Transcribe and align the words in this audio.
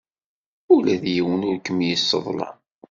Ula 0.75 0.95
d 1.03 1.05
yiwen 1.15 1.45
ur 1.49 1.57
kem-yesseḍlam. 1.65 2.57